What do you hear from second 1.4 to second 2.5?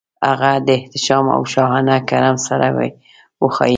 شاهانه کرم